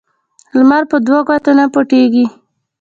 [0.57, 2.25] لمر په دوو ګوتو نه پوټیږی.